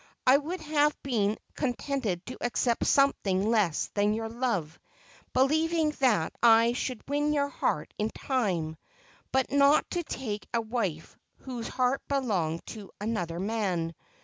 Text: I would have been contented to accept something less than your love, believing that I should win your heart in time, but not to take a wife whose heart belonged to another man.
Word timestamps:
I 0.25 0.37
would 0.37 0.61
have 0.61 0.95
been 1.03 1.37
contented 1.53 2.25
to 2.25 2.37
accept 2.43 2.87
something 2.87 3.51
less 3.51 3.91
than 3.93 4.15
your 4.15 4.29
love, 4.29 4.79
believing 5.31 5.91
that 5.99 6.33
I 6.41 6.73
should 6.73 7.07
win 7.07 7.33
your 7.33 7.49
heart 7.49 7.93
in 7.99 8.09
time, 8.09 8.77
but 9.31 9.51
not 9.51 9.87
to 9.91 10.01
take 10.03 10.47
a 10.55 10.59
wife 10.61 11.15
whose 11.41 11.67
heart 11.67 12.01
belonged 12.07 12.65
to 12.73 12.89
another 12.99 13.39
man. 13.39 13.93